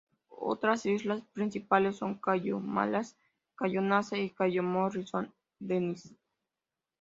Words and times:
Otras 0.39 0.87
islas 0.87 1.21
principales 1.31 1.97
son 1.97 2.15
"Cayo 2.15 2.59
Maras", 2.59 3.15
"Cayo 3.53 3.81
Nasa" 3.81 4.17
y 4.17 4.31
"Cayo 4.31 4.63
Morrison 4.63 5.31
Denis". 5.59 6.15